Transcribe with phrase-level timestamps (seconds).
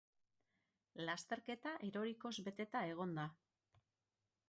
[1.09, 3.31] Lasterketa erorikoz beteta egon da.